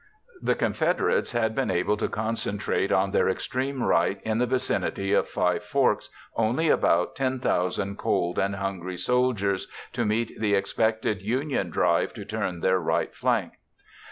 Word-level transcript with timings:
The 0.41 0.55
Confederates 0.55 1.33
had 1.33 1.53
been 1.53 1.69
able 1.69 1.95
to 1.97 2.07
concentrate 2.09 2.91
on 2.91 3.11
their 3.11 3.29
extreme 3.29 3.83
right 3.83 4.19
in 4.23 4.39
the 4.39 4.47
vicinity 4.47 5.13
of 5.13 5.29
Five 5.29 5.63
Forks 5.63 6.09
only 6.35 6.69
about 6.69 7.15
10,000 7.15 7.99
cold 7.99 8.39
and 8.39 8.55
hungry 8.55 8.97
soldiers 8.97 9.67
to 9.93 10.03
meet 10.03 10.39
the 10.39 10.55
expected 10.55 11.21
Union 11.21 11.69
drive 11.69 12.15
to 12.15 12.25
turn 12.25 12.61
their 12.61 12.79
right 12.79 13.13
flank. 13.13 13.53